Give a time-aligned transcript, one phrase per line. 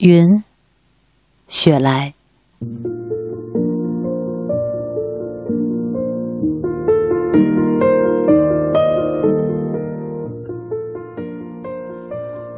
[0.00, 0.42] 云，
[1.46, 2.14] 雪来。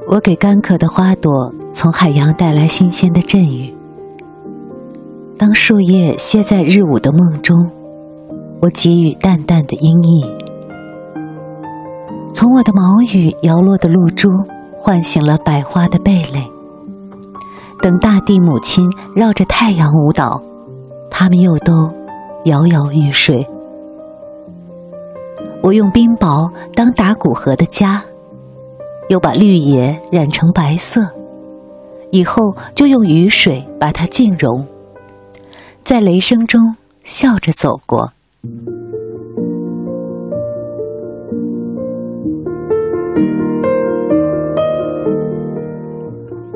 [0.07, 3.75] 我给干渴的花朵从海洋带来新鲜的阵雨。
[5.37, 7.69] 当树叶歇在日午的梦中，
[8.61, 10.29] 我给予淡淡的阴翳。
[12.33, 14.29] 从我的毛羽摇落的露珠，
[14.79, 16.42] 唤醒了百花的蓓蕾。
[17.83, 20.41] 等大地母亲绕着太阳舞蹈，
[21.11, 21.91] 他们又都
[22.45, 23.45] 摇摇欲睡。
[25.61, 28.01] 我用冰雹当打鼓盒的家，
[29.09, 31.11] 又把绿野染成白色，
[32.13, 34.65] 以后就用雨水把它浸融，
[35.83, 38.13] 在雷声中笑着走过。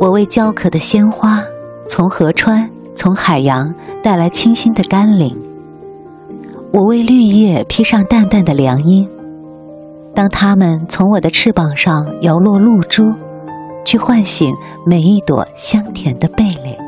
[0.07, 1.43] 我为焦渴的鲜花，
[1.89, 5.37] 从河川、从海洋带来清新的甘霖。
[6.73, 9.09] 我为绿叶披上淡淡的凉荫，
[10.15, 13.03] 当它们从我的翅膀上摇落露珠，
[13.85, 14.55] 去唤醒
[14.87, 16.79] 每一朵香甜的蓓蕾。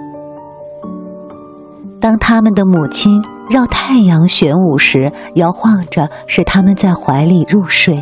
[2.00, 8.00] 当它们的母亲绕太阳旋舞时，摇晃着使它们在怀里入睡。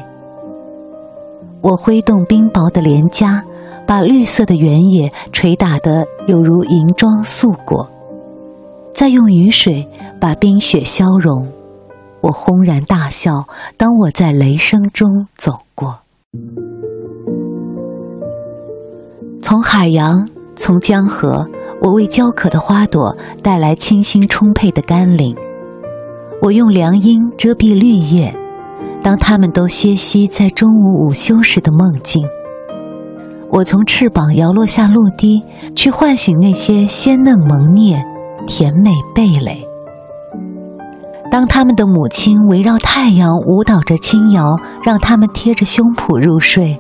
[1.62, 3.42] 我挥动冰雹的脸颊。
[3.86, 7.88] 把绿色的原野捶打得有如银装素裹，
[8.92, 9.86] 再用雨水
[10.20, 11.46] 把冰雪消融。
[12.22, 13.40] 我轰然大笑，
[13.76, 16.00] 当我在雷声中走过。
[19.40, 21.46] 从海洋，从江河，
[21.80, 25.36] 我为焦渴的花朵带来清新充沛的甘霖。
[26.42, 28.36] 我用凉荫遮蔽绿叶，
[29.02, 32.26] 当它们都歇息在中午午休时的梦境。
[33.50, 35.42] 我从翅膀摇落下落滴，
[35.74, 38.04] 去唤醒那些鲜嫩萌孽、
[38.46, 39.66] 甜美蓓蕾。
[41.30, 46.78] 当他们的母亲围绕太阳舞蹈着轻摇，让他们贴着胸脯入睡。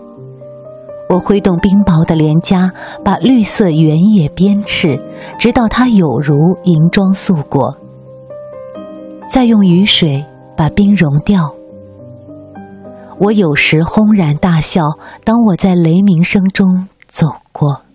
[1.08, 2.72] 我挥动冰雹的脸颊，
[3.04, 5.00] 把绿色原野鞭笞，
[5.38, 6.34] 直到它有如
[6.64, 7.76] 银装素裹。
[9.28, 10.24] 再用雨水
[10.56, 11.52] 把冰融掉。
[13.18, 14.82] 我有时轰然大笑，
[15.24, 17.85] 当我在雷鸣声中走过。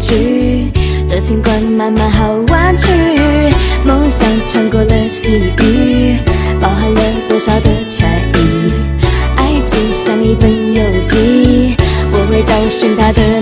[0.00, 0.72] 去，
[1.06, 2.88] 这情关慢慢好弯曲，
[3.84, 6.16] 梦想穿过了细雨，
[6.60, 8.72] 包含了多少的差异？
[9.36, 11.76] 爱情像一本游记，
[12.12, 13.40] 我会找寻它的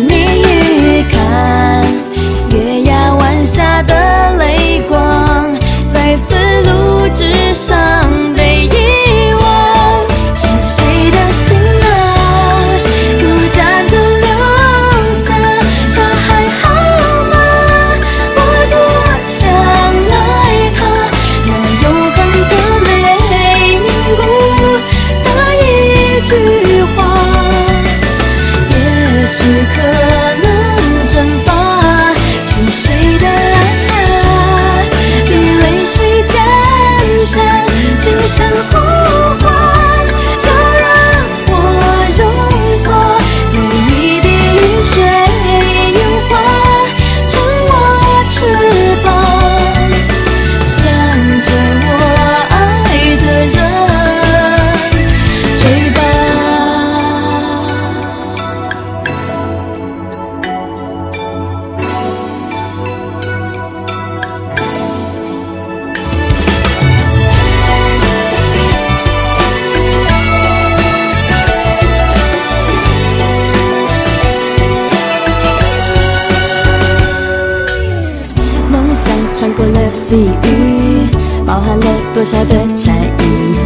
[79.99, 81.11] 细雨，
[81.45, 83.57] 包含了多少的禅意？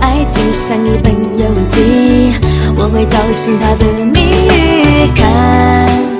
[0.00, 2.32] 爱情像一本游记，
[2.78, 4.18] 我会找寻它的谜
[4.48, 5.12] 语。
[5.14, 6.15] 看